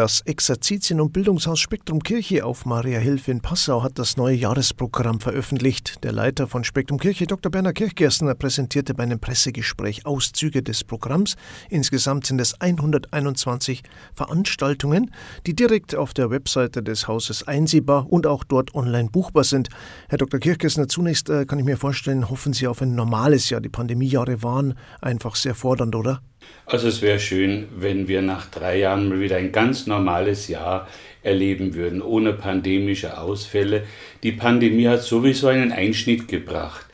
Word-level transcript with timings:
Das 0.00 0.22
Exerzitien- 0.22 0.98
und 0.98 1.12
Bildungshaus 1.12 1.60
Spektrum 1.60 2.02
Kirche 2.02 2.46
auf 2.46 2.64
Maria 2.64 2.98
Hilfe 2.98 3.32
in 3.32 3.42
Passau 3.42 3.82
hat 3.82 3.98
das 3.98 4.16
neue 4.16 4.34
Jahresprogramm 4.34 5.20
veröffentlicht. 5.20 6.02
Der 6.04 6.12
Leiter 6.12 6.46
von 6.46 6.64
Spektrum 6.64 6.98
Kirche, 6.98 7.26
Dr. 7.26 7.52
Bernhard 7.52 7.74
Kirchgerstner, 7.74 8.34
präsentierte 8.34 8.94
bei 8.94 9.02
einem 9.02 9.20
Pressegespräch 9.20 10.06
Auszüge 10.06 10.62
des 10.62 10.84
Programms. 10.84 11.36
Insgesamt 11.68 12.26
sind 12.26 12.40
es 12.40 12.58
121 12.62 13.82
Veranstaltungen, 14.14 15.10
die 15.46 15.54
direkt 15.54 15.94
auf 15.94 16.14
der 16.14 16.30
Webseite 16.30 16.82
des 16.82 17.06
Hauses 17.06 17.46
einsehbar 17.46 18.10
und 18.10 18.26
auch 18.26 18.44
dort 18.44 18.74
online 18.74 19.10
buchbar 19.10 19.44
sind. 19.44 19.68
Herr 20.08 20.16
Dr. 20.16 20.40
Kirchgerstner, 20.40 20.88
zunächst 20.88 21.28
äh, 21.28 21.44
kann 21.44 21.58
ich 21.58 21.66
mir 21.66 21.76
vorstellen, 21.76 22.30
hoffen 22.30 22.54
Sie 22.54 22.66
auf 22.66 22.80
ein 22.80 22.94
normales 22.94 23.50
Jahr. 23.50 23.60
Die 23.60 23.68
Pandemiejahre 23.68 24.42
waren 24.42 24.78
einfach 25.02 25.36
sehr 25.36 25.54
fordernd, 25.54 25.94
oder? 25.94 26.22
Also 26.66 26.88
es 26.88 27.02
wäre 27.02 27.18
schön, 27.18 27.66
wenn 27.76 28.06
wir 28.06 28.22
nach 28.22 28.46
drei 28.46 28.78
Jahren 28.78 29.08
mal 29.08 29.20
wieder 29.20 29.36
ein 29.36 29.50
ganz 29.50 29.86
normales 29.86 30.46
Jahr 30.48 30.86
erleben 31.22 31.74
würden, 31.74 32.00
ohne 32.00 32.32
pandemische 32.32 33.18
Ausfälle. 33.18 33.82
Die 34.22 34.32
Pandemie 34.32 34.86
hat 34.86 35.02
sowieso 35.02 35.48
einen 35.48 35.72
Einschnitt 35.72 36.28
gebracht. 36.28 36.86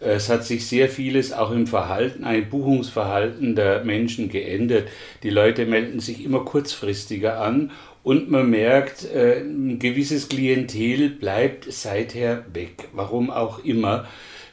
Es 0.00 0.30
hat 0.30 0.44
sich 0.44 0.66
sehr 0.66 0.88
vieles 0.88 1.32
auch 1.32 1.50
im 1.50 1.66
Verhalten, 1.66 2.24
ein 2.24 2.48
Buchungsverhalten 2.48 3.54
der 3.54 3.84
Menschen 3.84 4.30
geändert. 4.30 4.88
Die 5.22 5.30
Leute 5.30 5.66
melden 5.66 6.00
sich 6.00 6.24
immer 6.24 6.40
kurzfristiger 6.40 7.38
an 7.40 7.70
und 8.02 8.30
man 8.30 8.48
merkt, 8.48 9.04
äh, 9.04 9.40
ein 9.40 9.78
gewisses 9.78 10.28
Klientel 10.28 11.10
bleibt 11.10 11.70
seither 11.70 12.44
weg, 12.54 12.88
warum 12.94 13.30
auch 13.30 13.62
immer. 13.62 14.06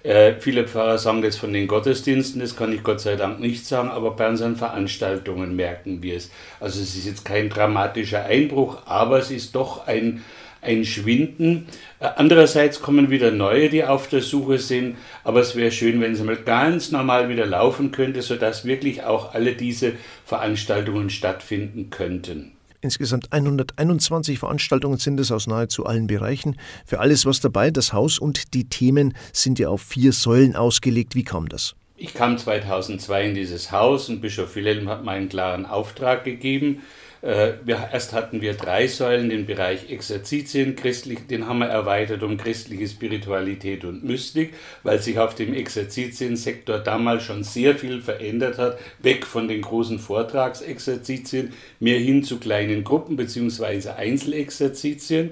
Äh, 0.08 0.40
viele 0.40 0.66
Pfarrer 0.66 0.98
sagen 1.00 1.22
das 1.22 1.36
von 1.36 1.52
den 1.52 1.68
Gottesdiensten, 1.68 2.40
das 2.40 2.56
kann 2.56 2.72
ich 2.72 2.82
Gott 2.82 3.02
sei 3.02 3.18
Dank 3.18 3.42
nicht 3.42 3.66
sagen, 3.66 3.90
aber 3.90 4.12
bei 4.12 4.30
unseren 4.30 4.56
Veranstaltungen 4.56 5.58
merken 5.58 6.02
wir 6.02 6.16
es. 6.16 6.32
Also 6.62 6.80
es 6.80 6.96
ist 6.96 7.06
jetzt 7.06 7.26
kein 7.26 7.50
dramatischer 7.50 8.24
Einbruch, 8.24 8.78
aber 8.86 9.20
es 9.20 9.32
ist 9.32 9.54
doch 9.54 9.86
ein, 9.86 10.24
ein 10.62 10.86
Schwinden. 10.86 11.68
Äh, 12.00 12.08
andererseits 12.16 12.82
kommen 12.82 13.10
wieder 13.10 13.32
neue, 13.32 13.68
die 13.68 13.84
auf 13.84 14.08
der 14.08 14.22
Suche 14.22 14.60
sind, 14.60 14.96
aber 15.26 15.42
es 15.42 15.58
wäre 15.58 15.74
schön, 15.74 16.00
wenn 16.00 16.14
es 16.14 16.24
mal 16.24 16.38
ganz 16.38 16.90
normal 16.94 17.28
wieder 17.28 17.46
laufen 17.46 17.92
könnte, 17.92 18.22
sodass 18.22 18.64
wirklich 18.64 19.04
auch 19.04 19.34
alle 19.34 19.56
diese 19.56 19.92
Veranstaltungen 20.24 21.10
stattfinden 21.10 21.90
könnten. 21.90 22.57
Insgesamt 22.82 23.34
121 23.34 24.38
Veranstaltungen 24.38 24.98
sind 24.98 25.20
es 25.20 25.32
aus 25.32 25.48
nahezu 25.48 25.86
allen 25.86 26.08
Bereichen. 26.08 26.58
Für 26.86 27.00
alles 27.00 27.26
was 27.26 27.40
dabei. 27.40 27.72
Das 27.72 27.92
Haus 27.92 28.20
und 28.20 28.54
die 28.54 28.70
Themen 28.70 29.16
sind 29.34 29.58
ja 29.58 29.70
auf 29.70 29.82
vier 29.82 30.14
Säulen 30.14 30.56
ausgelegt. 30.56 31.16
Wie 31.16 31.24
kam 31.24 31.50
das? 31.50 31.76
Ich 32.00 32.14
kam 32.14 32.38
2002 32.38 33.30
in 33.30 33.34
dieses 33.34 33.72
Haus 33.72 34.08
und 34.10 34.22
Bischof 34.22 34.56
Wilhelm 34.56 34.88
hat 34.88 35.04
mir 35.04 35.12
einen 35.12 35.30
klaren 35.30 35.66
Auftrag 35.66 36.24
gegeben, 36.24 36.84
wir, 37.22 37.90
erst 37.92 38.14
hatten 38.14 38.42
wir 38.42 38.54
drei 38.54 38.88
Säulen, 38.88 39.30
den 39.30 39.46
Bereich 39.46 39.90
Exerzitien, 39.90 40.76
christlich, 40.76 41.28
den 41.28 41.48
haben 41.48 41.60
wir 41.60 41.68
erweitert 41.68 42.22
um 42.24 42.38
christliche 42.38 42.88
Spiritualität 42.88 43.86
und 43.86 44.04
Mystik, 44.04 44.54
weil 44.84 45.00
sich 45.00 45.18
auf 45.18 45.34
dem 45.34 45.54
Exerzitiensektor 45.54 46.80
damals 46.80 47.24
schon 47.24 47.44
sehr 47.44 47.76
viel 47.76 48.02
verändert 48.02 48.58
hat, 48.58 48.78
weg 49.00 49.26
von 49.26 49.48
den 49.48 49.62
großen 49.62 50.00
Vortragsexerzitien, 50.00 51.54
mehr 51.80 52.00
hin 52.00 52.24
zu 52.24 52.38
kleinen 52.40 52.84
Gruppen 52.84 53.16
bzw. 53.16 53.90
Einzelexerzitien. 53.90 55.32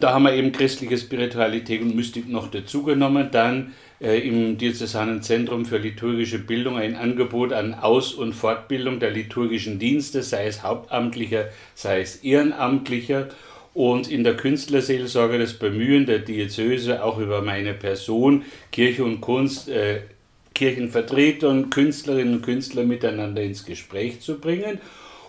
Da 0.00 0.14
haben 0.14 0.22
wir 0.22 0.32
eben 0.32 0.52
christliche 0.52 0.96
Spiritualität 0.96 1.82
und 1.82 1.94
Mystik 1.94 2.26
noch 2.28 2.50
dazugenommen. 2.50 3.28
Dann 3.30 3.66
äh, 3.66 3.89
im 4.00 4.56
Diözesanen 4.56 5.22
Zentrum 5.22 5.66
für 5.66 5.76
liturgische 5.76 6.38
Bildung 6.38 6.78
ein 6.78 6.96
Angebot 6.96 7.52
an 7.52 7.74
Aus- 7.74 8.14
und 8.14 8.32
Fortbildung 8.32 8.98
der 8.98 9.10
liturgischen 9.10 9.78
Dienste, 9.78 10.22
sei 10.22 10.46
es 10.46 10.62
hauptamtlicher, 10.62 11.50
sei 11.74 12.00
es 12.00 12.16
ehrenamtlicher. 12.16 13.28
Und 13.74 14.10
in 14.10 14.24
der 14.24 14.36
Künstlerseelsorge 14.36 15.38
das 15.38 15.52
Bemühen 15.52 16.06
der 16.06 16.20
Diözese 16.20 17.04
auch 17.04 17.18
über 17.18 17.42
meine 17.42 17.74
Person, 17.74 18.44
Kirche 18.72 19.04
und 19.04 19.20
Kunst, 19.20 19.68
äh, 19.68 20.00
Kirchenvertreter 20.54 21.50
und 21.50 21.70
Künstlerinnen 21.70 22.36
und 22.36 22.42
Künstler 22.42 22.84
miteinander 22.84 23.42
ins 23.42 23.64
Gespräch 23.64 24.20
zu 24.20 24.40
bringen. 24.40 24.80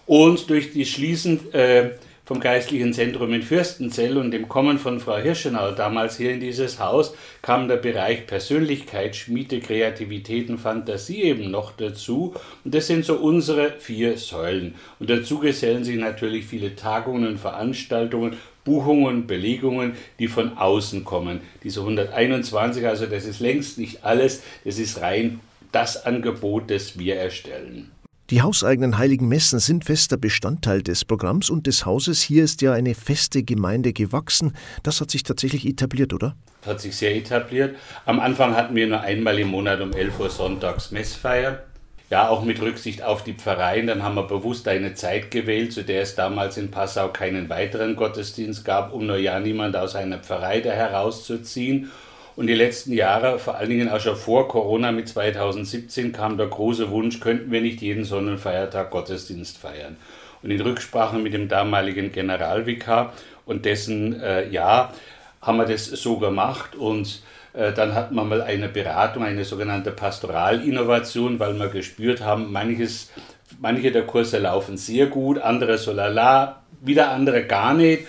Und 0.05 0.49
durch 0.49 0.71
die 0.71 0.85
Schließen 0.85 1.53
äh, 1.53 1.91
vom 2.25 2.39
Geistlichen 2.39 2.93
Zentrum 2.93 3.33
in 3.33 3.41
Fürstenzell 3.41 4.17
und 4.17 4.31
dem 4.31 4.47
Kommen 4.47 4.77
von 4.77 4.99
Frau 4.99 5.17
Hirschenau 5.17 5.71
damals 5.71 6.17
hier 6.17 6.31
in 6.31 6.39
dieses 6.39 6.79
Haus 6.79 7.15
kam 7.41 7.67
der 7.67 7.77
Bereich 7.77 8.27
Persönlichkeit, 8.27 9.15
Schmiede, 9.15 9.59
Kreativität 9.59 10.49
und 10.49 10.59
Fantasie 10.59 11.23
eben 11.23 11.51
noch 11.51 11.71
dazu. 11.71 12.33
Und 12.63 12.73
das 12.73 12.87
sind 12.87 13.05
so 13.05 13.15
unsere 13.15 13.71
vier 13.79 14.17
Säulen. 14.17 14.75
Und 14.99 15.09
dazu 15.09 15.39
gesellen 15.39 15.83
sich 15.83 15.97
natürlich 15.97 16.45
viele 16.45 16.75
Tagungen 16.75 17.27
und 17.27 17.39
Veranstaltungen, 17.39 18.37
Buchungen, 18.63 19.25
Belegungen, 19.25 19.93
die 20.19 20.27
von 20.27 20.57
außen 20.57 21.03
kommen. 21.03 21.41
Diese 21.63 21.81
121, 21.81 22.85
also 22.87 23.07
das 23.07 23.25
ist 23.25 23.39
längst 23.39 23.79
nicht 23.79 24.03
alles, 24.03 24.43
das 24.63 24.77
ist 24.77 25.01
rein 25.01 25.39
das 25.71 26.05
Angebot, 26.05 26.69
das 26.69 26.99
wir 26.99 27.15
erstellen. 27.15 27.91
Die 28.31 28.41
hauseigenen 28.41 28.97
heiligen 28.97 29.27
Messen 29.27 29.59
sind 29.59 29.83
fester 29.83 30.15
Bestandteil 30.15 30.81
des 30.81 31.03
Programms 31.03 31.49
und 31.49 31.67
des 31.67 31.85
Hauses. 31.85 32.21
Hier 32.21 32.45
ist 32.45 32.61
ja 32.61 32.71
eine 32.71 32.95
feste 32.95 33.43
Gemeinde 33.43 33.91
gewachsen. 33.91 34.55
Das 34.83 35.01
hat 35.01 35.11
sich 35.11 35.23
tatsächlich 35.23 35.67
etabliert, 35.67 36.13
oder? 36.13 36.37
Hat 36.65 36.79
sich 36.79 36.95
sehr 36.95 37.13
etabliert. 37.13 37.75
Am 38.05 38.21
Anfang 38.21 38.55
hatten 38.55 38.73
wir 38.73 38.87
nur 38.87 39.01
einmal 39.01 39.37
im 39.37 39.49
Monat 39.49 39.81
um 39.81 39.91
11 39.91 40.17
Uhr 40.17 40.29
sonntags 40.29 40.91
Messfeier. 40.91 41.63
Ja, 42.09 42.29
auch 42.29 42.45
mit 42.45 42.61
Rücksicht 42.61 43.03
auf 43.03 43.25
die 43.25 43.33
Pfarreien. 43.33 43.87
Dann 43.87 44.01
haben 44.01 44.15
wir 44.15 44.27
bewusst 44.27 44.65
eine 44.69 44.93
Zeit 44.93 45.29
gewählt, 45.29 45.73
zu 45.73 45.83
der 45.83 46.03
es 46.03 46.15
damals 46.15 46.55
in 46.55 46.71
Passau 46.71 47.09
keinen 47.09 47.49
weiteren 47.49 47.97
Gottesdienst 47.97 48.63
gab, 48.63 48.93
um 48.93 49.07
nur 49.07 49.17
ja 49.17 49.41
niemand 49.41 49.75
aus 49.75 49.93
einer 49.95 50.19
Pfarrei 50.19 50.61
da 50.61 50.71
herauszuziehen. 50.71 51.91
Und 52.35 52.47
die 52.47 52.53
letzten 52.53 52.93
Jahre, 52.93 53.39
vor 53.39 53.55
allen 53.55 53.69
Dingen 53.69 53.89
auch 53.89 53.99
schon 53.99 54.15
vor 54.15 54.47
Corona 54.47 54.91
mit 54.91 55.07
2017, 55.07 56.11
kam 56.11 56.37
der 56.37 56.47
große 56.47 56.89
Wunsch, 56.89 57.19
könnten 57.19 57.51
wir 57.51 57.61
nicht 57.61 57.81
jeden 57.81 58.05
Sonnenfeiertag 58.05 58.89
Gottesdienst 58.89 59.57
feiern. 59.57 59.97
Und 60.41 60.51
in 60.51 60.61
Rücksprache 60.61 61.17
mit 61.17 61.33
dem 61.33 61.47
damaligen 61.47 62.11
Generalvikar 62.11 63.13
und 63.45 63.65
dessen 63.65 64.19
äh, 64.21 64.47
Ja 64.49 64.93
haben 65.41 65.57
wir 65.57 65.65
das 65.65 65.85
so 65.85 66.17
gemacht 66.17 66.75
und 66.75 67.21
äh, 67.53 67.73
dann 67.73 67.93
hatten 67.93 68.15
wir 68.15 68.23
mal 68.23 68.41
eine 68.41 68.69
Beratung, 68.69 69.23
eine 69.23 69.43
sogenannte 69.43 69.91
Pastoralinnovation, 69.91 71.39
weil 71.39 71.59
wir 71.59 71.67
gespürt 71.67 72.21
haben, 72.21 72.51
manches, 72.51 73.11
manche 73.59 73.91
der 73.91 74.03
Kurse 74.03 74.39
laufen 74.39 74.77
sehr 74.77 75.07
gut, 75.07 75.37
andere 75.39 75.77
so 75.77 75.91
lala, 75.91 76.61
wieder 76.79 77.11
andere 77.11 77.43
gar 77.45 77.73
nicht. 77.73 78.07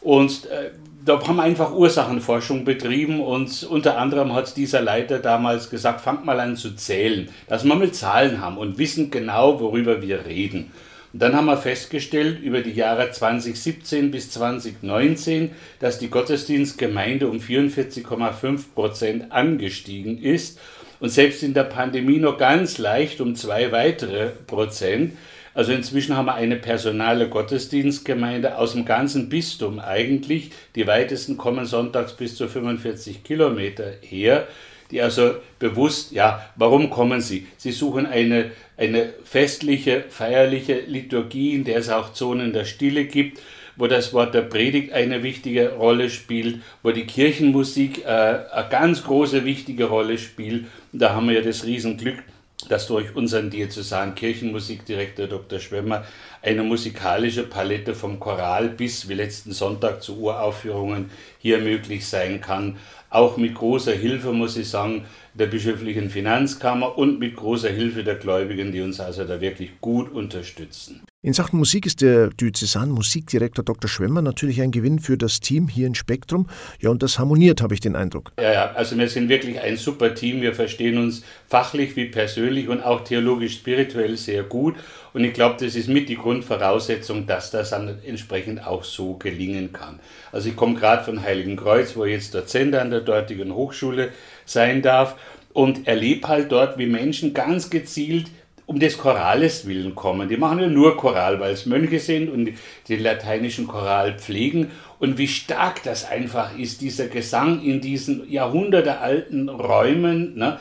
Und 0.00 0.46
äh, 0.46 0.70
da 1.10 1.26
haben 1.26 1.36
wir 1.36 1.42
einfach 1.42 1.72
Ursachenforschung 1.72 2.64
betrieben 2.64 3.18
und 3.18 3.64
unter 3.64 3.98
anderem 3.98 4.32
hat 4.32 4.56
dieser 4.56 4.80
Leiter 4.80 5.18
damals 5.18 5.68
gesagt, 5.68 6.00
fangt 6.00 6.24
mal 6.24 6.38
an 6.38 6.54
zu 6.54 6.76
zählen, 6.76 7.28
dass 7.48 7.64
wir 7.64 7.74
mal 7.74 7.90
Zahlen 7.90 8.40
haben 8.40 8.58
und 8.58 8.78
wissen 8.78 9.10
genau, 9.10 9.58
worüber 9.58 10.02
wir 10.02 10.24
reden. 10.24 10.70
Und 11.12 11.20
dann 11.20 11.34
haben 11.34 11.46
wir 11.46 11.56
festgestellt 11.56 12.40
über 12.40 12.60
die 12.60 12.70
Jahre 12.70 13.10
2017 13.10 14.12
bis 14.12 14.30
2019, 14.30 15.50
dass 15.80 15.98
die 15.98 16.10
Gottesdienstgemeinde 16.10 17.26
um 17.26 17.38
44,5 17.38 18.60
Prozent 18.72 19.32
angestiegen 19.32 20.22
ist 20.22 20.60
und 21.00 21.08
selbst 21.08 21.42
in 21.42 21.54
der 21.54 21.64
Pandemie 21.64 22.18
noch 22.18 22.38
ganz 22.38 22.78
leicht 22.78 23.20
um 23.20 23.34
zwei 23.34 23.72
weitere 23.72 24.28
Prozent. 24.46 25.16
Also 25.54 25.72
inzwischen 25.72 26.16
haben 26.16 26.26
wir 26.26 26.34
eine 26.34 26.56
personale 26.56 27.28
Gottesdienstgemeinde 27.28 28.56
aus 28.56 28.72
dem 28.72 28.84
ganzen 28.84 29.28
Bistum 29.28 29.80
eigentlich. 29.80 30.50
Die 30.74 30.86
weitesten 30.86 31.36
kommen 31.36 31.66
sonntags 31.66 32.12
bis 32.12 32.36
zu 32.36 32.48
45 32.48 33.24
Kilometer 33.24 33.92
her, 34.00 34.46
die 34.90 35.02
also 35.02 35.34
bewusst, 35.58 36.12
ja, 36.12 36.44
warum 36.56 36.90
kommen 36.90 37.20
sie? 37.20 37.46
Sie 37.56 37.72
suchen 37.72 38.06
eine, 38.06 38.52
eine 38.76 39.12
festliche, 39.24 40.04
feierliche 40.08 40.80
Liturgie, 40.86 41.54
in 41.54 41.64
der 41.64 41.78
es 41.78 41.90
auch 41.90 42.12
Zonen 42.12 42.52
der 42.52 42.64
Stille 42.64 43.04
gibt 43.04 43.40
wo 43.80 43.86
das 43.86 44.12
Wort 44.12 44.34
der 44.34 44.42
Predigt 44.42 44.92
eine 44.92 45.22
wichtige 45.22 45.72
Rolle 45.72 46.10
spielt, 46.10 46.60
wo 46.82 46.90
die 46.90 47.06
Kirchenmusik 47.06 48.04
äh, 48.04 48.08
eine 48.08 48.68
ganz 48.70 49.02
große 49.02 49.44
wichtige 49.44 49.86
Rolle 49.86 50.18
spielt. 50.18 50.66
Und 50.92 51.00
da 51.00 51.14
haben 51.14 51.28
wir 51.28 51.36
ja 51.36 51.40
das 51.40 51.64
Riesenglück, 51.64 52.18
dass 52.68 52.86
durch 52.86 53.14
unseren 53.14 53.50
diözesanen 53.50 54.14
Kirchenmusikdirektor 54.14 55.26
Dr. 55.26 55.58
Schwemmer 55.58 56.04
eine 56.42 56.62
musikalische 56.62 57.44
Palette 57.44 57.94
vom 57.94 58.20
Choral 58.20 58.68
bis 58.68 59.08
wie 59.08 59.14
letzten 59.14 59.52
Sonntag 59.52 60.02
zu 60.02 60.18
Uraufführungen 60.18 61.10
hier 61.38 61.58
möglich 61.58 62.06
sein 62.06 62.40
kann. 62.40 62.78
Auch 63.10 63.36
mit 63.36 63.54
großer 63.54 63.92
Hilfe, 63.92 64.32
muss 64.32 64.56
ich 64.56 64.68
sagen, 64.68 65.06
der 65.34 65.46
bischöflichen 65.46 66.10
Finanzkammer 66.10 66.96
und 66.96 67.18
mit 67.18 67.36
großer 67.36 67.70
Hilfe 67.70 68.04
der 68.04 68.16
Gläubigen, 68.16 68.72
die 68.72 68.80
uns 68.80 69.00
also 69.00 69.24
da 69.24 69.40
wirklich 69.40 69.80
gut 69.80 70.12
unterstützen. 70.12 71.02
In 71.22 71.34
Sachen 71.34 71.58
Musik 71.58 71.84
ist 71.84 72.00
der 72.00 72.30
Diözesan-Musikdirektor 72.30 73.62
Dr. 73.62 73.90
Schwemmer 73.90 74.22
natürlich 74.22 74.62
ein 74.62 74.70
Gewinn 74.70 75.00
für 75.00 75.18
das 75.18 75.40
Team 75.40 75.68
hier 75.68 75.86
in 75.86 75.94
Spektrum. 75.94 76.48
Ja, 76.80 76.88
und 76.88 77.02
das 77.02 77.18
harmoniert, 77.18 77.60
habe 77.60 77.74
ich 77.74 77.80
den 77.80 77.94
Eindruck. 77.94 78.32
Ja, 78.40 78.52
ja, 78.54 78.70
also 78.72 78.96
wir 78.96 79.06
sind 79.06 79.28
wirklich 79.28 79.60
ein 79.60 79.76
super 79.76 80.14
Team. 80.14 80.40
Wir 80.40 80.54
verstehen 80.54 80.96
uns 80.96 81.22
fachlich 81.46 81.94
wie 81.94 82.06
persönlich 82.06 82.70
und 82.70 82.80
auch 82.80 83.04
theologisch 83.04 83.52
spirituell 83.56 84.16
sehr 84.16 84.44
gut. 84.44 84.76
Und 85.12 85.22
ich 85.22 85.34
glaube, 85.34 85.62
das 85.62 85.74
ist 85.74 85.90
mit 85.90 86.08
die 86.08 86.16
Grundvoraussetzung, 86.16 87.26
dass 87.26 87.50
das 87.50 87.68
dann 87.68 87.98
entsprechend 88.02 88.66
auch 88.66 88.82
so 88.82 89.18
gelingen 89.18 89.74
kann. 89.74 90.00
Also 90.32 90.48
ich 90.48 90.56
komme 90.56 90.74
gerade 90.74 91.04
von 91.04 91.20
Heiligen 91.20 91.56
Kreuz, 91.56 91.96
wo 91.96 92.06
ich 92.06 92.14
jetzt 92.14 92.34
Dozent 92.34 92.74
an 92.74 92.88
der 92.88 93.02
dortigen 93.02 93.54
Hochschule 93.54 94.08
sein 94.46 94.80
darf 94.80 95.16
und 95.52 95.86
erlebe 95.86 96.28
halt 96.28 96.50
dort, 96.50 96.78
wie 96.78 96.86
Menschen 96.86 97.34
ganz 97.34 97.68
gezielt 97.68 98.30
um 98.70 98.78
des 98.78 98.98
Chorales 98.98 99.66
willen 99.66 99.96
kommen. 99.96 100.28
Die 100.28 100.36
machen 100.36 100.60
ja 100.60 100.68
nur 100.68 100.96
Choral, 100.96 101.40
weil 101.40 101.54
es 101.54 101.66
Mönche 101.66 101.98
sind 101.98 102.30
und 102.30 102.50
den 102.88 103.02
lateinischen 103.02 103.66
Choral 103.66 104.16
pflegen. 104.16 104.70
Und 105.00 105.18
wie 105.18 105.26
stark 105.26 105.82
das 105.82 106.08
einfach 106.08 106.56
ist, 106.56 106.80
dieser 106.80 107.08
Gesang 107.08 107.64
in 107.64 107.80
diesen 107.80 108.30
jahrhundertealten 108.30 109.48
Räumen. 109.48 110.38
Ne? 110.38 110.60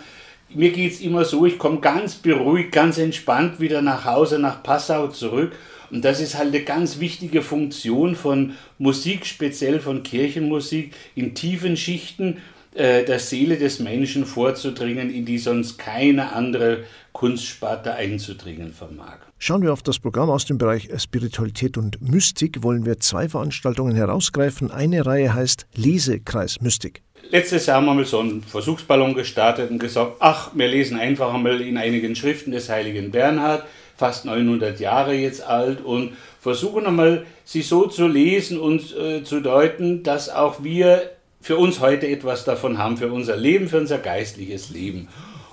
Mir 0.51 0.71
geht 0.71 0.93
es 0.93 1.01
immer 1.01 1.23
so, 1.23 1.45
ich 1.45 1.59
komme 1.59 1.81
ganz 1.81 2.15
beruhigt, 2.15 2.71
ganz 2.71 2.97
entspannt 2.97 3.59
wieder 3.59 3.83
nach 3.83 4.05
Hause, 4.05 4.39
nach 4.39 4.63
Passau 4.63 5.09
zurück. 5.09 5.51
Und 5.91 6.03
das 6.03 6.19
ist 6.19 6.35
halt 6.35 6.47
eine 6.47 6.63
ganz 6.63 6.99
wichtige 6.99 7.43
Funktion 7.43 8.15
von 8.15 8.53
Musik, 8.79 9.27
speziell 9.27 9.79
von 9.79 10.01
Kirchenmusik, 10.01 10.95
in 11.13 11.35
tiefen 11.35 11.77
Schichten 11.77 12.37
äh, 12.73 13.03
der 13.03 13.19
Seele 13.19 13.57
des 13.57 13.79
Menschen 13.79 14.25
vorzudringen, 14.25 15.13
in 15.13 15.25
die 15.25 15.37
sonst 15.37 15.77
keine 15.77 16.33
andere 16.33 16.85
Kunstsparte 17.13 17.93
einzudringen 17.93 18.73
vermag. 18.73 19.17
Schauen 19.37 19.61
wir 19.61 19.73
auf 19.73 19.83
das 19.83 19.99
Programm 19.99 20.29
aus 20.29 20.45
dem 20.45 20.57
Bereich 20.57 20.89
Spiritualität 20.97 21.77
und 21.77 22.01
Mystik, 22.01 22.63
wollen 22.63 22.85
wir 22.85 22.99
zwei 22.99 23.29
Veranstaltungen 23.29 23.95
herausgreifen. 23.95 24.71
Eine 24.71 25.05
Reihe 25.05 25.33
heißt 25.33 25.67
Lesekreis 25.75 26.61
Mystik. 26.61 27.01
Letztes 27.29 27.65
Jahr 27.65 27.77
haben 27.77 27.85
wir 27.85 27.93
mal 27.93 28.05
so 28.05 28.19
einen 28.19 28.41
Versuchsballon 28.41 29.13
gestartet 29.13 29.69
und 29.69 29.79
gesagt, 29.79 30.17
ach, 30.19 30.51
wir 30.53 30.67
lesen 30.67 30.97
einfach 30.97 31.33
einmal 31.33 31.61
in 31.61 31.77
einigen 31.77 32.15
Schriften 32.15 32.51
des 32.51 32.69
heiligen 32.69 33.11
Bernhard, 33.11 33.65
fast 33.97 34.25
900 34.25 34.79
Jahre 34.79 35.13
jetzt 35.13 35.41
alt, 35.41 35.81
und 35.81 36.13
versuchen 36.39 36.85
einmal, 36.85 37.25
sie 37.43 37.61
so 37.61 37.87
zu 37.87 38.07
lesen 38.07 38.59
und 38.59 38.95
äh, 38.95 39.23
zu 39.23 39.41
deuten, 39.41 40.03
dass 40.03 40.29
auch 40.29 40.63
wir 40.63 41.11
für 41.41 41.57
uns 41.57 41.79
heute 41.79 42.07
etwas 42.07 42.45
davon 42.45 42.77
haben, 42.77 42.97
für 42.97 43.11
unser 43.11 43.37
Leben, 43.37 43.69
für 43.69 43.77
unser 43.77 43.97
geistliches 43.97 44.69
Leben. 44.69 45.07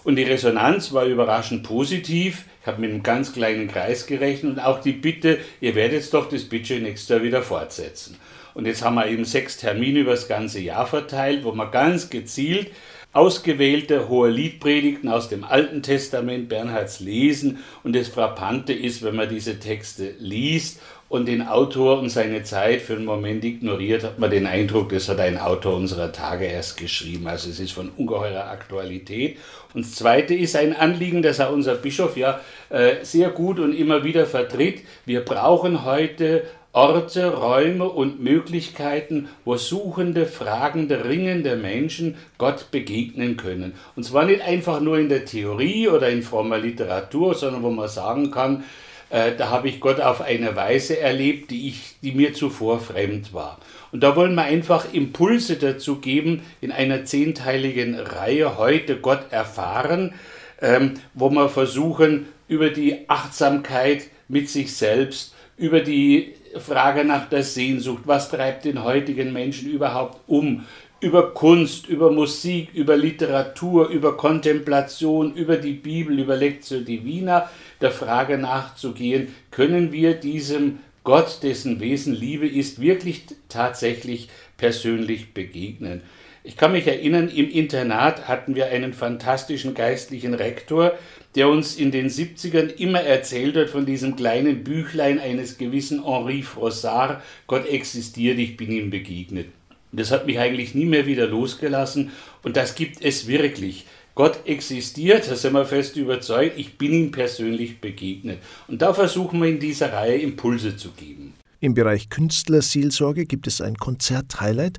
Und 0.07 0.15
die 0.15 0.23
Resonanz 0.23 0.93
war 0.93 1.05
überraschend 1.07 1.65
positiv. 1.65 2.45
Ich 2.61 2.69
habe 2.69 2.81
mit 2.81 2.91
einem 2.91 3.03
ganz 3.03 3.33
kleinen 3.33 3.67
Kreis 3.67 4.07
gerechnet 4.07 4.53
und 4.53 4.61
auch 4.61 4.81
die 4.81 4.93
Bitte, 4.93 5.41
ihr 5.61 5.75
werdet 5.75 6.15
doch 6.15 6.29
das 6.29 6.45
Budget 6.45 6.81
nächstes 6.81 7.09
Jahr 7.09 7.25
wieder 7.25 7.43
fortsetzen. 7.43 8.17
Und 8.55 8.67
jetzt 8.67 8.85
haben 8.85 8.95
wir 8.95 9.09
eben 9.09 9.25
sechs 9.25 9.57
Termine 9.57 9.99
über 9.99 10.13
das 10.13 10.29
ganze 10.29 10.61
Jahr 10.61 10.87
verteilt, 10.87 11.43
wo 11.43 11.51
man 11.51 11.73
ganz 11.73 12.09
gezielt 12.09 12.71
ausgewählte 13.17 14.09
hohe 14.09 14.29
Liedpredigten 14.29 15.09
aus 15.09 15.29
dem 15.31 15.43
Alten 15.43 15.83
Testament 15.83 16.49
Bernhards 16.51 17.01
lesen. 17.01 17.59
Und 17.83 17.97
das 17.97 18.09
Frappante 18.09 18.75
ist, 18.75 19.03
wenn 19.03 19.17
man 19.17 19.29
diese 19.29 19.59
Texte 19.59 20.15
liest 20.19 20.81
und 21.09 21.27
den 21.27 21.47
Autor 21.47 21.99
und 22.01 22.11
seine 22.11 22.43
Zeit 22.43 22.83
für 22.83 22.95
einen 22.95 23.07
Moment 23.07 23.43
ignoriert, 23.45 24.05
hat 24.05 24.19
man 24.19 24.31
den 24.31 24.47
Eindruck, 24.47 24.91
das 24.91 25.09
hat 25.09 25.21
ein 25.21 25.39
Autor 25.39 25.77
unserer 25.77 26.13
Tage 26.13 26.45
erst 26.45 26.77
geschrieben. 26.77 27.27
Also 27.27 27.49
es 27.49 27.59
ist 27.59 27.73
von 27.73 27.91
ungeheurer 27.97 28.51
Aktualität. 28.51 29.39
Und 29.73 29.87
das 29.87 29.95
Zweite 29.95 30.35
ist 30.35 30.55
ein 30.55 30.77
Anliegen, 30.77 31.23
das 31.23 31.41
auch 31.41 31.53
unser 31.53 31.77
Bischof 31.77 32.17
ja 32.19 32.41
äh, 32.69 32.97
sehr 33.03 33.31
gut 33.31 33.61
und 33.61 33.73
immer 33.73 34.05
wieder 34.05 34.27
vertritt. 34.27 34.83
Wir 35.07 35.25
brauchen 35.25 35.85
heute 35.85 36.45
Orte, 36.77 37.33
Räume 37.33 37.89
und 37.89 38.23
Möglichkeiten, 38.23 39.31
wo 39.47 39.57
suchende, 39.57 40.27
fragende, 40.27 41.07
ringende 41.07 41.57
Menschen 41.57 42.17
Gott 42.37 42.71
begegnen 42.71 43.39
können. 43.39 43.73
Und 43.97 44.05
zwar 44.05 44.27
nicht 44.27 44.43
einfach 44.43 44.81
nur 44.81 44.99
in 44.99 45.09
der 45.09 45.25
Theorie 45.25 45.89
oder 45.89 46.11
in 46.11 46.23
frommer 46.23 46.59
Literatur, 46.59 47.35
sondern 47.35 47.63
wo 47.63 47.71
man 47.71 47.89
sagen 47.89 48.31
kann, 48.31 48.65
äh, 49.09 49.33
da 49.35 49.49
habe 49.49 49.71
ich 49.71 49.81
Gott 49.81 50.01
auf 50.01 50.21
eine 50.21 50.55
Weise 50.55 51.01
erlebt, 51.01 51.51
die, 51.51 51.69
ich, 51.69 51.97
die 52.03 52.13
mir 52.13 52.35
zuvor 52.35 52.79
fremd 52.79 53.33
war. 53.33 53.59
Und 53.91 54.03
da 54.03 54.15
wollen 54.15 54.35
wir 54.35 54.43
einfach 54.43 54.93
Impulse 54.93 55.57
dazu 55.57 55.97
geben, 56.01 56.43
in 56.61 56.73
einer 56.73 57.07
zehnteiligen 57.07 57.99
Reihe 57.99 58.59
heute 58.59 58.97
Gott 58.97 59.33
erfahren, 59.33 60.13
ähm, 60.61 60.93
wo 61.15 61.31
wir 61.31 61.49
versuchen, 61.49 62.27
über 62.49 62.69
die 62.69 63.09
Achtsamkeit 63.09 64.09
mit 64.29 64.51
sich 64.51 64.77
selbst, 64.77 65.35
über 65.57 65.81
die 65.81 66.35
Frage 66.61 67.05
nach 67.05 67.29
der 67.29 67.43
Sehnsucht, 67.43 68.03
was 68.05 68.31
treibt 68.31 68.65
den 68.65 68.83
heutigen 68.83 69.33
Menschen 69.33 69.71
überhaupt 69.71 70.21
um, 70.27 70.65
über 71.01 71.35
Kunst, 71.35 71.89
über 71.89 72.11
Musik, 72.11 72.71
über 72.75 72.97
Literatur, 72.97 73.89
über 73.89 74.17
Kontemplation, 74.17 75.35
über 75.35 75.57
die 75.57 75.75
Bibel, 75.75 76.19
über 76.19 76.37
Lectio 76.37 76.81
Divina, 76.81 77.51
der 77.81 77.91
Frage 77.91 78.39
nachzugehen, 78.39 79.35
können 79.51 79.93
wir 79.93 80.15
diesem 80.15 80.79
Gott, 81.05 81.43
dessen 81.43 81.79
Wesen 81.79 82.15
Liebe 82.15 82.49
ist, 82.49 82.81
wirklich 82.81 83.27
tatsächlich 83.49 84.29
persönlich 84.57 85.35
begegnen. 85.35 86.03
Ich 86.47 86.57
kann 86.57 86.71
mich 86.71 86.87
erinnern, 86.87 87.29
im 87.29 87.51
Internat 87.51 88.29
hatten 88.29 88.55
wir 88.55 88.67
einen 88.67 88.95
fantastischen 88.95 89.75
geistlichen 89.75 90.33
Rektor, 90.33 90.97
der 91.35 91.49
uns 91.49 91.75
in 91.75 91.91
den 91.91 92.09
70ern 92.09 92.69
immer 92.69 93.01
erzählt 93.01 93.57
hat 93.57 93.69
von 93.69 93.85
diesem 93.85 94.15
kleinen 94.15 94.63
Büchlein 94.63 95.19
eines 95.19 95.59
gewissen 95.59 96.05
Henri 96.05 96.43
Frossard, 96.43 97.21
Gott 97.49 97.67
existiert, 97.67 98.39
ich 98.39 98.57
bin 98.57 98.71
ihm 98.71 98.91
begegnet. 98.91 99.49
Das 99.91 100.13
hat 100.13 100.27
mich 100.27 100.39
eigentlich 100.39 100.73
nie 100.73 100.85
mehr 100.85 101.07
wieder 101.07 101.27
losgelassen 101.27 102.13
und 102.45 102.57
das 102.57 102.77
gibt 102.77 103.05
es 103.05 103.27
wirklich. 103.27 103.85
Gott 104.15 104.47
existiert, 104.47 105.29
da 105.29 105.35
sind 105.35 105.53
wir 105.53 105.67
fest 105.67 105.97
überzeugt, 105.97 106.57
ich 106.57 106.79
bin 106.79 106.93
ihm 106.93 107.11
persönlich 107.11 107.81
begegnet. 107.81 108.39
Und 108.69 108.83
da 108.83 108.95
versuchen 108.95 109.43
wir 109.43 109.49
in 109.49 109.59
dieser 109.59 109.93
Reihe 109.93 110.19
Impulse 110.19 110.77
zu 110.77 110.93
geben. 110.93 111.35
Im 111.61 111.75
Bereich 111.75 112.11
Künstlerseelsorge 112.11 113.25
gibt 113.25 113.47
es 113.47 113.61
ein 113.61 113.77
Konzert-Highlight, 113.77 114.79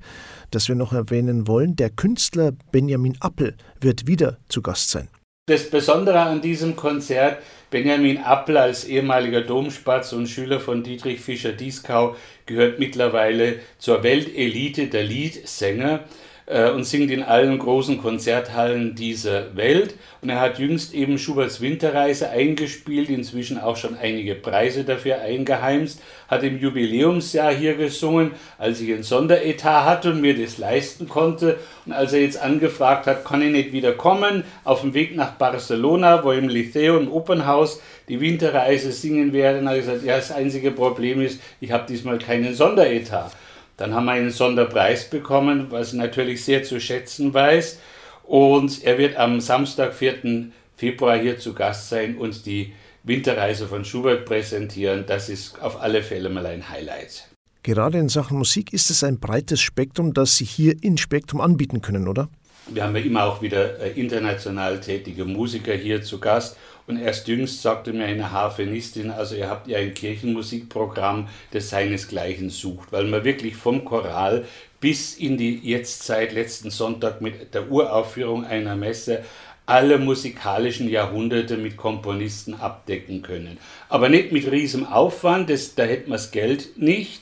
das 0.52 0.68
wir 0.68 0.76
noch 0.76 0.94
erwähnen 0.94 1.48
wollen. 1.48 1.76
Der 1.76 1.90
Künstler 1.90 2.52
Benjamin 2.72 3.18
Appel 3.20 3.56
wird 3.82 4.08
wieder 4.08 4.38
zu 4.48 4.62
Gast 4.62 4.92
sein. 4.92 5.10
Das 5.50 5.70
Besondere 5.70 6.20
an 6.20 6.42
diesem 6.42 6.76
Konzert, 6.76 7.42
Benjamin 7.70 8.18
Appel 8.18 8.58
als 8.58 8.84
ehemaliger 8.86 9.42
Domspatz 9.42 10.14
und 10.14 10.28
Schüler 10.28 10.60
von 10.60 10.84
Dietrich 10.84 11.22
Fischer-Dieskau 11.22 12.16
gehört 12.46 12.80
mittlerweile 12.80 13.60
zur 13.78 14.04
Weltelite 14.04 14.88
der 14.88 15.04
Liedsänger 15.04 16.02
äh, 16.48 16.70
und 16.72 16.86
singt 16.86 17.12
in 17.12 17.22
allen 17.22 17.60
großen 17.60 18.02
Konzerthallen 18.02 18.96
dieser 18.96 19.56
Welt. 19.56 19.96
Und 20.22 20.30
er 20.30 20.40
hat 20.40 20.58
jüngst 20.58 20.94
eben 20.94 21.20
Schuberts 21.20 21.62
Winterreise 21.62 22.30
eingespielt, 22.30 23.10
inzwischen 23.10 23.60
auch 23.60 23.78
schon 23.78 23.98
einige 23.98 24.34
Preise 24.34 24.84
dafür 24.84 25.22
eingeheimst, 25.22 26.02
hat 26.28 26.44
im 26.44 26.60
Jubiläumsjahr 26.60 27.54
hier 27.54 27.76
gesungen, 27.76 28.32
als 28.58 28.82
ich 28.82 28.92
ein 28.92 29.04
Sonderetat 29.04 29.86
hatte 29.86 30.12
und 30.12 30.22
mir 30.22 30.36
das 30.36 30.58
leisten 30.58 31.08
konnte. 31.08 31.60
Und 31.86 31.94
als 31.94 32.14
er 32.14 32.22
jetzt 32.22 32.42
angefragt 32.42 33.08
hat, 33.08 33.26
kann 33.26 33.42
ich 33.42 33.52
nicht 33.52 33.72
wieder 33.74 33.94
kommen, 33.94 34.44
auf 34.64 34.82
dem 34.82 34.94
Weg 34.94 35.16
nach 35.16 35.32
Barcelona, 35.34 36.24
wo 36.24 36.32
im 36.32 36.50
Liceo, 36.50 36.98
im 36.98 37.12
Opernhaus, 37.12 37.82
die 38.08 38.22
Winterreise 38.22 38.94
singen 38.94 39.34
werden, 39.34 39.68
habe 39.68 39.80
ich 39.80 39.86
gesagt, 39.86 40.06
ja, 40.06 40.16
das 40.16 40.32
einzige 40.32 40.72
Problem 40.72 41.22
ist, 41.22 41.42
ich 41.60 41.72
habe 41.74 41.86
diesmal 41.88 42.18
keinen 42.20 42.54
Sonderetat. 42.54 43.34
Dann 43.78 43.94
haben 43.94 44.06
wir 44.06 44.14
einen 44.14 44.32
Sonderpreis 44.32 45.08
bekommen, 45.10 45.68
was 45.70 45.90
ich 45.90 46.00
natürlich 46.00 46.44
sehr 46.44 46.64
zu 46.64 46.80
schätzen 46.80 47.34
weiß. 47.34 47.80
Und 48.24 48.84
er 48.84 48.98
wird 48.98 49.16
am 49.18 49.40
Samstag, 49.40 49.94
4. 49.94 50.50
Februar 50.76 51.18
hier 51.18 51.38
zu 51.38 51.54
Gast 51.54 51.90
sein 51.90 52.18
und 52.18 52.46
die 52.46 52.74
Winterreise 53.04 53.68
von 53.68 53.86
Schubert 53.86 54.26
präsentieren. 54.26 55.06
Das 55.08 55.30
ist 55.30 55.62
auf 55.62 55.80
alle 55.82 56.02
Fälle 56.02 56.30
mal 56.30 56.46
ein 56.46 56.70
Highlight. 56.70 57.30
Gerade 57.64 58.00
in 58.00 58.10
Sachen 58.10 58.38
Musik 58.38 58.74
ist 58.74 58.90
es 58.90 59.04
ein 59.04 59.20
breites 59.20 59.62
Spektrum, 59.62 60.14
das 60.14 60.38
Sie 60.38 60.46
hier 60.46 60.76
in 60.82 60.98
Spektrum 60.98 61.40
anbieten 61.40 61.82
können, 61.82 62.08
oder? 62.08 62.30
Wir 62.68 62.84
haben 62.84 62.96
ja 62.96 63.02
immer 63.02 63.26
auch 63.26 63.42
wieder 63.42 63.80
äh, 63.80 63.92
international 63.92 64.80
tätige 64.82 65.24
Musiker 65.24 65.74
hier 65.74 66.02
zu 66.02 66.20
Gast. 66.20 66.58
Und 66.88 67.02
erst 67.02 67.28
jüngst 67.28 67.62
sagte 67.62 67.92
mir 67.92 68.06
eine 68.06 68.32
Harfenistin, 68.32 69.12
also 69.12 69.36
ihr 69.36 69.50
habt 69.50 69.68
ja 69.68 69.78
ein 69.78 69.94
Kirchenmusikprogramm, 69.94 71.28
das 71.52 71.70
seinesgleichen 71.70 72.50
sucht, 72.50 72.94
weil 72.94 73.04
man 73.04 73.26
wirklich 73.26 73.58
vom 73.58 73.84
Choral 73.84 74.46
bis 74.80 75.18
in 75.18 75.38
die 75.38 75.60
Jetztzeit, 75.60 76.32
letzten 76.32 76.70
Sonntag 76.70 77.20
mit 77.20 77.54
der 77.54 77.70
Uraufführung 77.70 78.46
einer 78.46 78.78
Messe, 78.78 79.24
alle 79.66 79.98
musikalischen 79.98 80.88
Jahrhunderte 80.88 81.58
mit 81.58 81.76
Komponisten 81.76 82.54
abdecken 82.54 83.22
können. 83.22 83.58
Aber 83.90 84.08
nicht 84.08 84.32
mit 84.32 84.50
riesem 84.50 84.88
Aufwand, 84.88 85.50
das, 85.50 85.76
da 85.76 85.84
hätten 85.84 86.10
wir 86.10 86.16
das 86.16 86.32
Geld 86.32 86.78
nicht, 86.78 87.22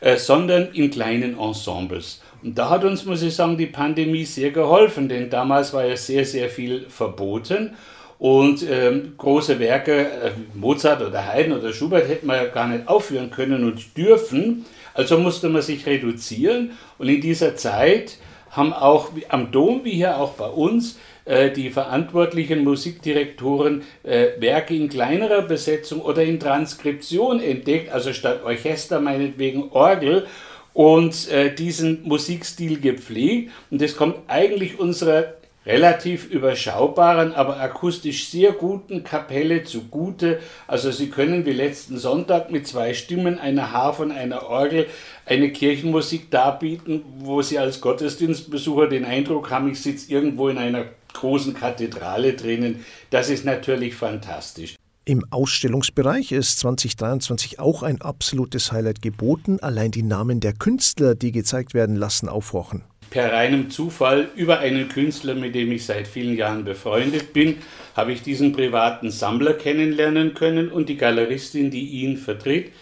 äh, 0.00 0.16
sondern 0.16 0.72
in 0.74 0.90
kleinen 0.90 1.38
Ensembles. 1.38 2.20
Und 2.42 2.58
da 2.58 2.68
hat 2.68 2.84
uns, 2.84 3.06
muss 3.06 3.22
ich 3.22 3.34
sagen, 3.34 3.56
die 3.56 3.66
Pandemie 3.66 4.26
sehr 4.26 4.50
geholfen, 4.50 5.08
denn 5.08 5.30
damals 5.30 5.72
war 5.72 5.86
ja 5.86 5.96
sehr, 5.96 6.26
sehr 6.26 6.50
viel 6.50 6.86
verboten. 6.90 7.74
Und 8.18 8.64
ähm, 8.68 9.14
große 9.16 9.60
Werke, 9.60 10.00
äh, 10.00 10.30
Mozart 10.54 11.02
oder 11.02 11.24
Haydn 11.24 11.52
oder 11.52 11.72
Schubert 11.72 12.08
hätten 12.08 12.26
wir 12.26 12.36
ja 12.36 12.46
gar 12.46 12.66
nicht 12.66 12.88
aufführen 12.88 13.30
können 13.30 13.64
und 13.64 13.96
dürfen. 13.96 14.66
Also 14.94 15.18
musste 15.18 15.48
man 15.48 15.62
sich 15.62 15.86
reduzieren. 15.86 16.72
Und 16.98 17.08
in 17.08 17.20
dieser 17.20 17.54
Zeit 17.54 18.16
haben 18.50 18.72
auch 18.72 19.10
am 19.28 19.52
Dom, 19.52 19.84
wie 19.84 19.92
hier 19.92 20.18
auch 20.18 20.32
bei 20.32 20.48
uns, 20.48 20.98
äh, 21.24 21.50
die 21.52 21.70
verantwortlichen 21.70 22.64
Musikdirektoren 22.64 23.82
äh, 24.02 24.28
Werke 24.38 24.74
in 24.74 24.88
kleinerer 24.88 25.42
Besetzung 25.42 26.00
oder 26.00 26.24
in 26.24 26.40
Transkription 26.40 27.40
entdeckt, 27.40 27.92
also 27.92 28.12
statt 28.12 28.42
Orchester 28.44 28.98
meinetwegen 29.00 29.70
Orgel 29.70 30.26
und 30.72 31.30
äh, 31.30 31.54
diesen 31.54 32.02
Musikstil 32.02 32.80
gepflegt. 32.80 33.52
Und 33.70 33.82
das 33.82 33.94
kommt 33.94 34.16
eigentlich 34.26 34.80
unserer 34.80 35.34
relativ 35.68 36.30
überschaubaren, 36.30 37.34
aber 37.34 37.60
akustisch 37.60 38.28
sehr 38.28 38.52
guten 38.52 39.04
Kapelle 39.04 39.64
zugute. 39.64 40.40
Also 40.66 40.90
Sie 40.90 41.10
können 41.10 41.44
wie 41.44 41.52
letzten 41.52 41.98
Sonntag 41.98 42.50
mit 42.50 42.66
zwei 42.66 42.94
Stimmen, 42.94 43.38
einer 43.38 43.70
Harfe 43.70 44.02
und 44.02 44.10
einer 44.10 44.44
Orgel, 44.44 44.86
eine 45.26 45.52
Kirchenmusik 45.52 46.30
darbieten, 46.30 47.04
wo 47.18 47.42
Sie 47.42 47.58
als 47.58 47.82
Gottesdienstbesucher 47.82 48.88
den 48.88 49.04
Eindruck 49.04 49.50
haben, 49.50 49.70
ich 49.70 49.82
sitze 49.82 50.10
irgendwo 50.10 50.48
in 50.48 50.56
einer 50.56 50.86
großen 51.12 51.52
Kathedrale 51.52 52.32
drinnen. 52.32 52.84
Das 53.10 53.28
ist 53.28 53.44
natürlich 53.44 53.94
fantastisch. 53.94 54.76
Im 55.04 55.24
Ausstellungsbereich 55.30 56.32
ist 56.32 56.58
2023 56.60 57.58
auch 57.58 57.82
ein 57.82 58.00
absolutes 58.02 58.72
Highlight 58.72 59.00
geboten. 59.00 59.58
Allein 59.60 59.90
die 59.90 60.02
Namen 60.02 60.40
der 60.40 60.52
Künstler, 60.52 61.14
die 61.14 61.32
gezeigt 61.32 61.72
werden, 61.72 61.96
lassen 61.96 62.28
aufhorchen. 62.28 62.84
Per 63.10 63.32
reinem 63.32 63.70
Zufall 63.70 64.28
über 64.36 64.58
einen 64.58 64.88
Künstler, 64.88 65.34
mit 65.34 65.54
dem 65.54 65.72
ich 65.72 65.86
seit 65.86 66.06
vielen 66.06 66.36
Jahren 66.36 66.64
befreundet 66.64 67.32
bin, 67.32 67.56
habe 67.96 68.12
ich 68.12 68.22
diesen 68.22 68.52
privaten 68.52 69.10
Sammler 69.10 69.54
kennenlernen 69.54 70.34
können 70.34 70.68
und 70.68 70.88
die 70.88 70.96
Galeristin, 70.96 71.70
die 71.70 71.86
ihn 71.86 72.16
vertritt. 72.18 72.72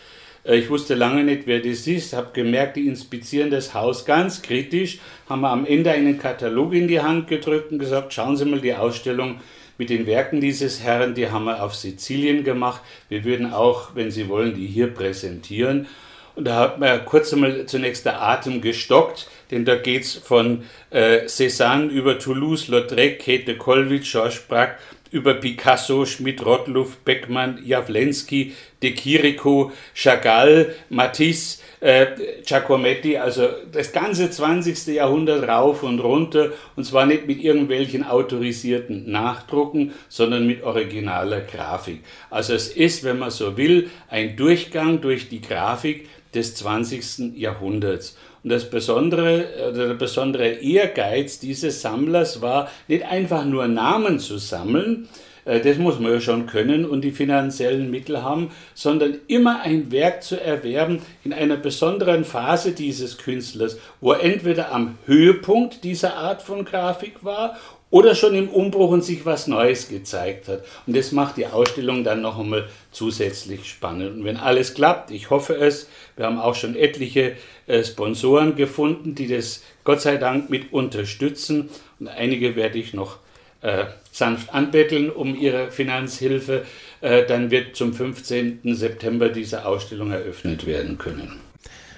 Äh, 0.44 0.56
ich 0.56 0.70
wusste 0.70 0.94
lange 0.94 1.24
nicht, 1.24 1.46
wer 1.46 1.60
das 1.60 1.86
ist, 1.86 2.12
habe 2.12 2.30
gemerkt, 2.32 2.76
die 2.76 2.86
inspizieren 2.86 3.50
das 3.50 3.74
Haus 3.74 4.04
ganz 4.04 4.42
kritisch, 4.42 4.98
haben 5.28 5.42
wir 5.42 5.50
am 5.50 5.66
Ende 5.66 5.90
einen 5.90 6.18
Katalog 6.18 6.74
in 6.74 6.88
die 6.88 7.00
Hand 7.00 7.28
gedrückt 7.28 7.72
und 7.72 7.78
gesagt, 7.78 8.12
schauen 8.12 8.36
Sie 8.36 8.44
mal 8.44 8.60
die 8.60 8.74
Ausstellung 8.74 9.40
mit 9.78 9.90
den 9.90 10.06
Werken 10.06 10.40
dieses 10.40 10.82
Herrn, 10.82 11.14
die 11.14 11.30
haben 11.30 11.44
wir 11.44 11.62
auf 11.62 11.74
Sizilien 11.74 12.44
gemacht. 12.44 12.80
Wir 13.08 13.24
würden 13.24 13.52
auch, 13.52 13.94
wenn 13.94 14.10
Sie 14.10 14.28
wollen, 14.28 14.54
die 14.54 14.66
hier 14.66 14.88
präsentieren. 14.88 15.86
Und 16.34 16.44
da 16.46 16.56
hat 16.56 16.78
man 16.78 17.04
kurz 17.04 17.32
einmal 17.32 17.66
zunächst 17.66 18.04
der 18.04 18.22
Atem 18.22 18.60
gestockt, 18.60 19.28
denn 19.50 19.64
da 19.64 19.76
geht 19.76 20.02
es 20.02 20.14
von 20.14 20.64
äh, 20.90 21.26
Cézanne 21.26 21.88
über 21.88 22.18
Toulouse, 22.18 22.68
Lautrec, 22.68 23.20
Käthe 23.20 23.56
Kollwitz, 23.56 24.10
Georges 24.10 24.40
Braque 24.40 24.76
über 25.10 25.34
Picasso, 25.34 26.04
Schmidt, 26.04 26.44
Rottluff, 26.44 26.98
Beckmann, 26.98 27.60
Jawlensky, 27.64 28.54
De 28.82 28.94
Chirico, 28.94 29.72
Chagall, 29.94 30.74
Matisse, 30.90 31.60
äh, 31.80 32.06
Giacometti, 32.44 33.16
also 33.16 33.48
das 33.72 33.92
ganze 33.92 34.30
20. 34.30 34.94
Jahrhundert 34.94 35.48
rauf 35.48 35.82
und 35.82 36.00
runter 36.00 36.52
und 36.74 36.84
zwar 36.84 37.06
nicht 37.06 37.26
mit 37.26 37.42
irgendwelchen 37.42 38.04
autorisierten 38.04 39.10
Nachdrucken, 39.10 39.92
sondern 40.08 40.46
mit 40.46 40.62
originaler 40.62 41.40
Grafik. 41.40 42.00
Also 42.30 42.54
es 42.54 42.68
ist, 42.68 43.04
wenn 43.04 43.18
man 43.18 43.30
so 43.30 43.56
will, 43.56 43.90
ein 44.08 44.36
Durchgang 44.36 45.00
durch 45.00 45.28
die 45.28 45.40
Grafik 45.40 46.08
des 46.34 46.54
20. 46.56 47.36
Jahrhunderts. 47.36 48.16
Und 48.46 48.52
das 48.52 48.70
besondere, 48.70 49.72
der 49.74 49.94
besondere 49.94 50.46
Ehrgeiz 50.46 51.40
dieses 51.40 51.82
Sammlers 51.82 52.40
war, 52.42 52.70
nicht 52.86 53.04
einfach 53.04 53.44
nur 53.44 53.66
Namen 53.66 54.20
zu 54.20 54.38
sammeln, 54.38 55.08
äh, 55.08 55.25
das 55.46 55.78
muss 55.78 56.00
man 56.00 56.12
ja 56.12 56.20
schon 56.20 56.46
können 56.46 56.84
und 56.84 57.02
die 57.02 57.12
finanziellen 57.12 57.88
Mittel 57.90 58.22
haben, 58.22 58.50
sondern 58.74 59.18
immer 59.28 59.60
ein 59.60 59.92
Werk 59.92 60.24
zu 60.24 60.40
erwerben 60.40 61.00
in 61.22 61.32
einer 61.32 61.56
besonderen 61.56 62.24
Phase 62.24 62.72
dieses 62.72 63.16
Künstlers, 63.16 63.78
wo 64.00 64.12
er 64.12 64.24
entweder 64.24 64.72
am 64.72 64.98
Höhepunkt 65.06 65.84
dieser 65.84 66.16
Art 66.16 66.42
von 66.42 66.64
Grafik 66.64 67.22
war 67.24 67.56
oder 67.90 68.16
schon 68.16 68.34
im 68.34 68.48
Umbruch 68.48 68.90
und 68.90 69.04
sich 69.04 69.24
was 69.24 69.46
Neues 69.46 69.88
gezeigt 69.88 70.48
hat. 70.48 70.64
Und 70.86 70.96
das 70.96 71.12
macht 71.12 71.36
die 71.36 71.46
Ausstellung 71.46 72.02
dann 72.02 72.22
noch 72.22 72.38
einmal 72.38 72.68
zusätzlich 72.90 73.66
spannend. 73.68 74.16
Und 74.16 74.24
wenn 74.24 74.36
alles 74.36 74.74
klappt, 74.74 75.12
ich 75.12 75.30
hoffe 75.30 75.54
es, 75.54 75.88
wir 76.16 76.26
haben 76.26 76.40
auch 76.40 76.56
schon 76.56 76.74
etliche 76.74 77.36
äh, 77.68 77.84
Sponsoren 77.84 78.56
gefunden, 78.56 79.14
die 79.14 79.28
das 79.28 79.62
Gott 79.84 80.00
sei 80.00 80.16
Dank 80.16 80.50
mit 80.50 80.72
unterstützen. 80.72 81.68
Und 82.00 82.08
einige 82.08 82.56
werde 82.56 82.78
ich 82.78 82.92
noch 82.92 83.18
äh, 83.66 83.86
sanft 84.12 84.54
anbetteln 84.54 85.10
um 85.10 85.34
ihre 85.34 85.72
Finanzhilfe. 85.72 86.64
Äh, 87.00 87.26
dann 87.26 87.50
wird 87.50 87.74
zum 87.74 87.92
15. 87.92 88.60
September 88.74 89.28
diese 89.28 89.66
Ausstellung 89.66 90.12
eröffnet 90.12 90.66
werden 90.66 90.98
können. 90.98 91.40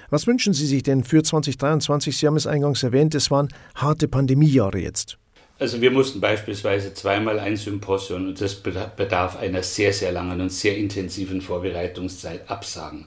Was 0.09 0.25
wünschen 0.25 0.53
Sie 0.53 0.65
sich 0.65 0.81
denn 0.81 1.03
für 1.03 1.21
2023? 1.21 2.17
Sie 2.17 2.25
haben 2.25 2.35
es 2.35 2.47
eingangs 2.47 2.81
erwähnt, 2.81 3.13
es 3.13 3.29
waren 3.29 3.49
harte 3.75 4.07
Pandemiejahre 4.07 4.79
jetzt. 4.79 5.19
Also 5.59 5.79
wir 5.81 5.91
mussten 5.91 6.19
beispielsweise 6.19 6.93
zweimal 6.95 7.37
ein 7.37 7.55
Symposium 7.55 8.29
und 8.29 8.41
das 8.41 8.55
bedarf 8.55 9.37
einer 9.37 9.61
sehr, 9.61 9.93
sehr 9.93 10.11
langen 10.11 10.41
und 10.41 10.51
sehr 10.51 10.75
intensiven 10.75 11.41
Vorbereitungszeit 11.41 12.49
absagen. 12.49 13.05